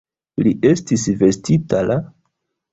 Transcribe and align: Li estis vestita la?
Li 0.47 0.53
estis 0.69 1.05
vestita 1.21 1.85
la? 1.93 2.01